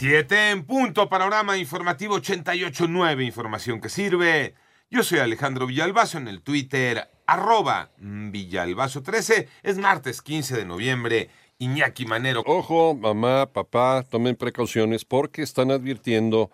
Siete 0.00 0.48
en 0.48 0.64
punto. 0.64 1.10
Panorama 1.10 1.58
informativo 1.58 2.16
88.9. 2.16 3.22
Información 3.22 3.82
que 3.82 3.90
sirve. 3.90 4.54
Yo 4.88 5.02
soy 5.02 5.18
Alejandro 5.18 5.66
Villalbazo 5.66 6.16
en 6.16 6.26
el 6.26 6.40
Twitter, 6.40 7.10
arroba 7.26 7.90
Villalbazo13. 8.00 9.46
Es 9.62 9.76
martes 9.76 10.22
15 10.22 10.56
de 10.56 10.64
noviembre. 10.64 11.28
Iñaki 11.58 12.06
Manero. 12.06 12.42
Ojo, 12.46 12.94
mamá, 12.94 13.52
papá, 13.52 14.02
tomen 14.08 14.36
precauciones 14.36 15.04
porque 15.04 15.42
están 15.42 15.70
advirtiendo 15.70 16.50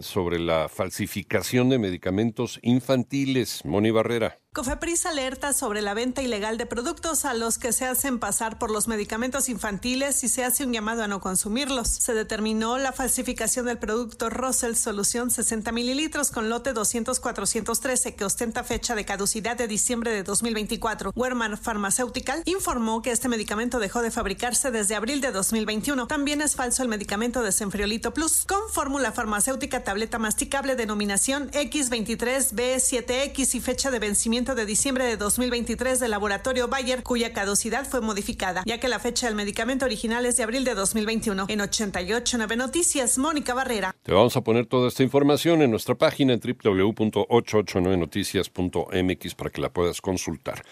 sobre 0.00 0.40
la 0.40 0.68
falsificación 0.68 1.68
de 1.68 1.78
medicamentos 1.78 2.58
infantiles. 2.60 3.64
Moni 3.64 3.92
Barrera. 3.92 4.40
Cofepris 4.54 5.04
alerta 5.04 5.52
sobre 5.52 5.82
la 5.82 5.92
venta 5.94 6.22
ilegal 6.22 6.58
de 6.58 6.66
productos 6.66 7.24
a 7.24 7.34
los 7.34 7.58
que 7.58 7.72
se 7.72 7.86
hacen 7.86 8.20
pasar 8.20 8.56
por 8.56 8.70
los 8.70 8.86
medicamentos 8.86 9.48
infantiles 9.48 10.22
y 10.22 10.28
se 10.28 10.44
hace 10.44 10.64
un 10.64 10.72
llamado 10.72 11.02
a 11.02 11.08
no 11.08 11.20
consumirlos. 11.20 11.88
Se 11.88 12.14
determinó 12.14 12.78
la 12.78 12.92
falsificación 12.92 13.66
del 13.66 13.78
producto 13.78 14.30
Russell 14.30 14.76
Solución 14.76 15.32
60 15.32 15.72
mililitros 15.72 16.30
con 16.30 16.50
lote 16.50 16.72
200-413 16.72 18.14
que 18.14 18.24
ostenta 18.24 18.62
fecha 18.62 18.94
de 18.94 19.04
caducidad 19.04 19.56
de 19.56 19.66
diciembre 19.66 20.12
de 20.12 20.22
2024. 20.22 21.10
Werman 21.16 21.58
Pharmaceutical 21.58 22.44
informó 22.44 23.02
que 23.02 23.10
este 23.10 23.28
medicamento 23.28 23.80
dejó 23.80 24.02
de 24.02 24.12
fabricarse 24.12 24.70
desde 24.70 24.94
abril 24.94 25.20
de 25.20 25.32
2021. 25.32 26.06
También 26.06 26.40
es 26.40 26.54
falso 26.54 26.84
el 26.84 26.88
medicamento 26.88 27.42
Desenfriolito 27.42 28.14
Plus 28.14 28.44
con 28.44 28.60
fórmula 28.70 29.10
farmacéutica 29.10 29.82
tableta 29.82 30.20
masticable 30.20 30.76
denominación 30.76 31.50
X23B7X 31.50 33.56
y 33.56 33.60
fecha 33.60 33.90
de 33.90 33.98
vencimiento 33.98 34.43
de 34.52 34.66
diciembre 34.66 35.06
de 35.06 35.16
2023 35.16 36.00
del 36.00 36.10
laboratorio 36.10 36.68
Bayer, 36.68 37.02
cuya 37.02 37.32
caducidad 37.32 37.88
fue 37.88 38.02
modificada, 38.02 38.62
ya 38.66 38.78
que 38.78 38.88
la 38.88 38.98
fecha 38.98 39.26
del 39.26 39.34
medicamento 39.34 39.86
original 39.86 40.26
es 40.26 40.36
de 40.36 40.42
abril 40.42 40.64
de 40.64 40.74
2021. 40.74 41.46
En 41.48 41.62
889 41.62 42.56
Noticias, 42.56 43.16
Mónica 43.16 43.54
Barrera. 43.54 43.96
Te 44.02 44.12
vamos 44.12 44.36
a 44.36 44.42
poner 44.42 44.66
toda 44.66 44.88
esta 44.88 45.02
información 45.02 45.62
en 45.62 45.70
nuestra 45.70 45.94
página 45.94 46.34
en 46.34 46.40
www.889noticias.mx 46.40 49.34
para 49.34 49.48
que 49.48 49.62
la 49.62 49.70
puedas 49.70 50.02
consultar. 50.02 50.62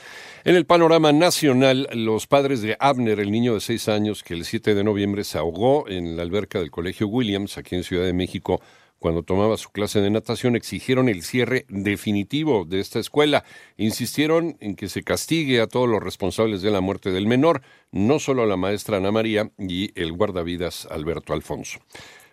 En 0.45 0.57
el 0.57 0.67
panorama 0.67 1.13
nacional, 1.13 1.89
los 1.95 2.27
padres 2.27 2.61
de 2.61 2.77
Abner, 2.79 3.21
el 3.21 3.31
niño 3.31 3.55
de 3.55 3.61
6 3.61 3.89
años 3.89 4.23
que 4.23 4.35
el 4.35 4.45
7 4.45 4.75
de 4.75 4.85
noviembre 4.85 5.25
se 5.25 5.39
ahogó 5.39 5.89
en 5.89 6.15
la 6.17 6.23
alberca 6.23 6.59
del 6.59 6.71
Colegio 6.71 7.09
Williams, 7.09 7.57
aquí 7.57 7.77
en 7.77 7.85
Ciudad 7.85 8.05
de 8.05 8.13
México, 8.13 8.61
cuando 9.03 9.23
tomaba 9.25 9.59
su 9.59 9.69
clase 9.71 10.01
de 10.01 10.09
natación, 10.09 10.57
exigieron 10.57 11.11
el 11.11 11.23
cierre 11.23 11.67
definitivo 11.69 12.65
de 12.65 12.81
esta 12.81 13.01
escuela. 13.01 13.45
Insistieron 13.77 14.57
en 14.61 14.77
que 14.77 14.89
se 14.89 15.03
castigue 15.03 15.61
a 15.61 15.67
todos 15.67 15.89
los 15.89 16.03
responsables 16.03 16.63
de 16.63 16.71
la 16.71 16.81
muerte 16.81 17.11
del 17.11 17.27
menor, 17.27 17.61
no 17.91 18.19
solo 18.19 18.45
a 18.45 18.47
la 18.47 18.57
maestra 18.57 18.97
Ana 18.97 19.11
María 19.11 19.51
y 19.59 19.91
el 20.01 20.13
guardavidas 20.13 20.87
Alberto 20.91 21.35
Alfonso. 21.35 21.81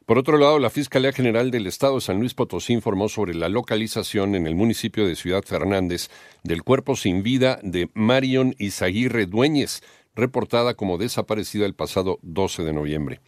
Por 0.05 0.17
otro 0.17 0.37
lado, 0.37 0.59
la 0.59 0.69
Fiscalía 0.69 1.11
General 1.11 1.51
del 1.51 1.67
Estado 1.67 1.95
de 1.95 2.01
San 2.01 2.19
Luis 2.19 2.33
Potosí 2.33 2.73
informó 2.73 3.09
sobre 3.09 3.33
la 3.33 3.49
localización 3.49 4.35
en 4.35 4.47
el 4.47 4.55
municipio 4.55 5.05
de 5.05 5.15
Ciudad 5.15 5.43
Fernández 5.43 6.09
del 6.43 6.63
cuerpo 6.63 6.95
sin 6.95 7.23
vida 7.23 7.59
de 7.63 7.89
Marion 7.93 8.55
Izaguirre 8.59 9.25
Dueñez, 9.25 9.81
reportada 10.15 10.75
como 10.75 10.97
desaparecida 10.97 11.65
el 11.65 11.73
pasado 11.73 12.19
12 12.21 12.63
de 12.63 12.73
noviembre. 12.73 13.21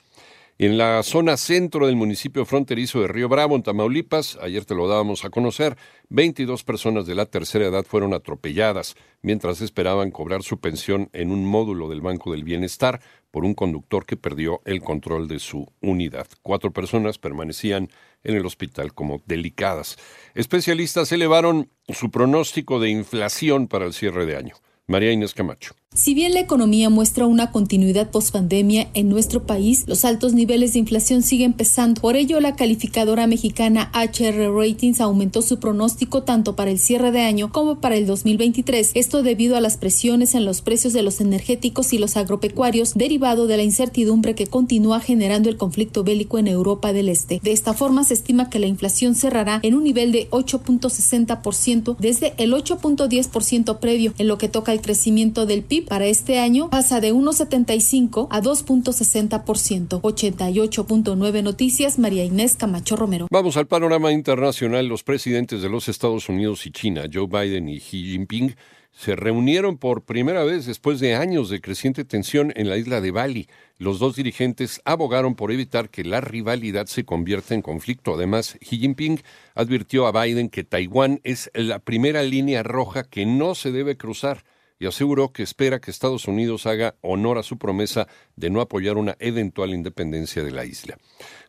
En 0.61 0.77
la 0.77 1.01
zona 1.01 1.37
centro 1.37 1.87
del 1.87 1.95
municipio 1.95 2.45
fronterizo 2.45 3.01
de 3.01 3.07
Río 3.07 3.27
Bravo, 3.27 3.55
en 3.55 3.63
Tamaulipas, 3.63 4.37
ayer 4.43 4.63
te 4.63 4.75
lo 4.75 4.87
dábamos 4.87 5.25
a 5.25 5.31
conocer, 5.31 5.75
22 6.09 6.63
personas 6.63 7.07
de 7.07 7.15
la 7.15 7.25
tercera 7.25 7.65
edad 7.65 7.83
fueron 7.83 8.13
atropelladas 8.13 8.93
mientras 9.23 9.61
esperaban 9.61 10.11
cobrar 10.11 10.43
su 10.43 10.59
pensión 10.59 11.09
en 11.13 11.31
un 11.31 11.47
módulo 11.47 11.89
del 11.89 12.01
Banco 12.01 12.31
del 12.31 12.43
Bienestar 12.43 13.01
por 13.31 13.43
un 13.43 13.55
conductor 13.55 14.05
que 14.05 14.17
perdió 14.17 14.61
el 14.65 14.81
control 14.81 15.27
de 15.27 15.39
su 15.39 15.65
unidad. 15.81 16.27
Cuatro 16.43 16.71
personas 16.71 17.17
permanecían 17.17 17.89
en 18.23 18.35
el 18.35 18.45
hospital 18.45 18.93
como 18.93 19.23
delicadas. 19.25 19.97
Especialistas 20.35 21.11
elevaron 21.11 21.71
su 21.89 22.11
pronóstico 22.11 22.79
de 22.79 22.91
inflación 22.91 23.67
para 23.67 23.85
el 23.85 23.93
cierre 23.93 24.27
de 24.27 24.37
año. 24.37 24.53
María 24.85 25.11
Inés 25.11 25.33
Camacho. 25.33 25.73
Si 25.93 26.13
bien 26.13 26.33
la 26.33 26.39
economía 26.39 26.89
muestra 26.89 27.25
una 27.25 27.51
continuidad 27.51 28.11
post-pandemia 28.11 28.89
en 28.93 29.09
nuestro 29.09 29.43
país, 29.45 29.83
los 29.87 30.05
altos 30.05 30.31
niveles 30.31 30.71
de 30.71 30.79
inflación 30.79 31.21
siguen 31.21 31.51
pesando. 31.51 31.99
Por 31.99 32.15
ello, 32.15 32.39
la 32.39 32.55
calificadora 32.55 33.27
mexicana 33.27 33.91
HR 33.93 34.55
Ratings 34.55 35.01
aumentó 35.01 35.41
su 35.41 35.59
pronóstico 35.59 36.23
tanto 36.23 36.55
para 36.55 36.71
el 36.71 36.79
cierre 36.79 37.11
de 37.11 37.19
año 37.19 37.51
como 37.51 37.81
para 37.81 37.97
el 37.97 38.05
2023. 38.05 38.91
Esto 38.93 39.21
debido 39.21 39.57
a 39.57 39.59
las 39.59 39.75
presiones 39.75 40.33
en 40.33 40.45
los 40.45 40.61
precios 40.61 40.93
de 40.93 41.03
los 41.03 41.19
energéticos 41.19 41.91
y 41.91 41.97
los 41.97 42.15
agropecuarios 42.15 42.93
derivado 42.93 43.45
de 43.45 43.57
la 43.57 43.63
incertidumbre 43.63 44.33
que 44.33 44.47
continúa 44.47 45.01
generando 45.01 45.49
el 45.49 45.57
conflicto 45.57 46.05
bélico 46.05 46.39
en 46.39 46.47
Europa 46.47 46.93
del 46.93 47.09
Este. 47.09 47.41
De 47.43 47.51
esta 47.51 47.73
forma, 47.73 48.05
se 48.05 48.13
estima 48.13 48.49
que 48.49 48.59
la 48.59 48.67
inflación 48.67 49.13
cerrará 49.13 49.59
en 49.61 49.75
un 49.75 49.83
nivel 49.83 50.13
de 50.13 50.29
8.60% 50.29 51.97
desde 51.99 52.33
el 52.37 52.53
8.10% 52.53 53.79
previo, 53.79 54.13
en 54.17 54.29
lo 54.29 54.37
que 54.37 54.47
toca 54.47 54.71
el 54.71 54.79
crecimiento 54.79 55.45
del 55.45 55.63
PIB 55.63 55.80
para 55.81 56.05
este 56.05 56.39
año 56.39 56.69
pasa 56.69 57.01
de 57.01 57.13
1.75 57.13 58.27
a 58.29 58.41
2.60%. 58.41 60.01
88.9 60.01 61.43
Noticias, 61.43 61.99
María 61.99 62.23
Inés 62.23 62.55
Camacho 62.55 62.95
Romero. 62.95 63.27
Vamos 63.29 63.57
al 63.57 63.67
panorama 63.67 64.11
internacional. 64.11 64.87
Los 64.87 65.03
presidentes 65.03 65.61
de 65.61 65.69
los 65.69 65.89
Estados 65.89 66.29
Unidos 66.29 66.65
y 66.65 66.71
China, 66.71 67.03
Joe 67.11 67.27
Biden 67.27 67.69
y 67.69 67.79
Xi 67.79 68.11
Jinping, 68.11 68.55
se 68.91 69.15
reunieron 69.15 69.77
por 69.77 70.03
primera 70.03 70.43
vez 70.43 70.65
después 70.65 70.99
de 70.99 71.15
años 71.15 71.49
de 71.49 71.61
creciente 71.61 72.03
tensión 72.03 72.51
en 72.55 72.69
la 72.69 72.77
isla 72.77 73.01
de 73.01 73.11
Bali. 73.11 73.47
Los 73.77 73.99
dos 73.99 74.15
dirigentes 74.15 74.81
abogaron 74.85 75.35
por 75.35 75.51
evitar 75.51 75.89
que 75.89 76.03
la 76.03 76.21
rivalidad 76.21 76.85
se 76.87 77.05
convierta 77.05 77.55
en 77.55 77.61
conflicto. 77.61 78.13
Además, 78.15 78.57
Xi 78.61 78.79
Jinping 78.79 79.21
advirtió 79.55 80.07
a 80.07 80.23
Biden 80.23 80.49
que 80.49 80.63
Taiwán 80.63 81.21
es 81.23 81.49
la 81.53 81.79
primera 81.79 82.21
línea 82.21 82.63
roja 82.63 83.03
que 83.03 83.25
no 83.25 83.55
se 83.55 83.71
debe 83.71 83.97
cruzar 83.97 84.43
y 84.81 84.87
aseguró 84.87 85.31
que 85.31 85.43
espera 85.43 85.79
que 85.79 85.91
Estados 85.91 86.27
Unidos 86.27 86.65
haga 86.65 86.95
honor 87.01 87.37
a 87.37 87.43
su 87.43 87.59
promesa 87.59 88.07
de 88.35 88.49
no 88.49 88.61
apoyar 88.61 88.97
una 88.97 89.15
eventual 89.19 89.75
independencia 89.75 90.43
de 90.43 90.49
la 90.49 90.65
isla. 90.65 90.97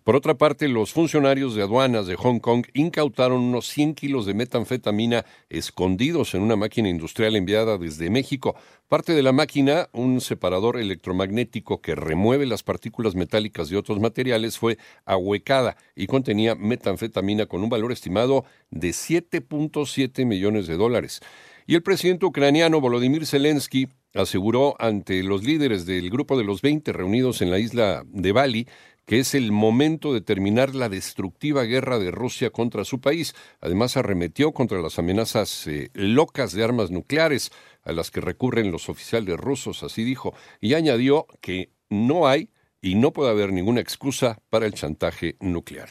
Por 0.05 0.17
otra 0.17 0.35
parte, 0.35 0.69
los 0.69 0.93
funcionarios 0.93 1.55
de 1.55 1.63
aduanas 1.63 2.07
de 2.07 2.17
Hong 2.17 2.41
Kong 2.41 2.67
incautaron 2.75 3.41
unos 3.41 3.69
100 3.69 3.95
kilos 3.95 4.27
de 4.27 4.35
metanfetamina 4.35 5.25
escondidos 5.49 6.35
en 6.35 6.43
una 6.43 6.57
máquina 6.57 6.91
industrial 6.91 7.35
enviada 7.35 7.79
desde 7.79 8.11
México. 8.11 8.55
Parte 8.89 9.15
de 9.15 9.23
la 9.23 9.33
máquina, 9.33 9.89
un 9.93 10.21
separador 10.21 10.77
electromagnético 10.77 11.81
que 11.81 11.95
remueve 11.95 12.45
las 12.45 12.63
partículas 12.63 13.15
metálicas 13.15 13.71
de 13.71 13.79
otros 13.79 13.99
materiales, 13.99 14.59
fue 14.59 14.77
ahuecada 15.07 15.79
y 15.97 16.07
contenía 16.07 16.55
metanfetamina 16.55 17.47
con 17.47 17.63
un 17.63 17.71
valor 17.71 17.93
estimado 17.93 18.45
de 18.71 18.91
7.7 18.91 20.27
millones 20.27 20.67
de 20.67 20.77
dólares. 20.77 21.23
Y 21.67 21.75
el 21.75 21.83
presidente 21.83 22.27
ucraniano 22.27 22.81
Volodymyr 22.81 23.27
Zelensky 23.27 23.89
aseguró 24.15 24.77
ante 24.79 25.23
los 25.23 25.45
líderes 25.45 25.87
del 25.87 26.11
grupo 26.11 26.37
de 26.37 26.45
los 26.45 26.61
20 26.61 26.93
reunidos 26.93 27.41
en 27.41 27.51
la 27.51 27.59
isla 27.59 28.05
de 28.07 28.33
Bali 28.33 28.67
que 29.07 29.19
es 29.19 29.35
el 29.35 29.53
momento 29.53 30.15
de 30.15 30.21
terminar 30.21 30.75
la 30.75 30.89
destructiva 30.89 31.65
guerra 31.65 31.99
de 31.99 32.11
Rusia 32.11 32.51
contra 32.51 32.85
su 32.85 33.01
país. 33.01 33.35
Además, 33.61 33.97
arremetió 33.97 34.53
contra 34.53 34.81
las 34.81 34.99
amenazas 34.99 35.67
eh, 35.67 35.91
locas 35.95 36.53
de 36.53 36.63
armas 36.65 36.91
nucleares 36.91 37.51
a 37.83 37.93
las 37.93 38.11
que 38.11 38.21
recurren 38.21 38.71
los 38.71 38.89
oficiales 38.89 39.37
rusos, 39.37 39.83
así 39.83 40.05
dijo, 40.05 40.35
y 40.61 40.75
añadió 40.75 41.27
que 41.41 41.71
no 41.91 42.29
hay 42.29 42.51
y 42.81 42.95
no 42.95 43.13
puede 43.13 43.31
haber 43.31 43.53
ninguna 43.53 43.81
excusa 43.81 44.39
para 44.51 44.67
el 44.67 44.75
chantaje 44.75 45.37
nuclear. 45.41 45.91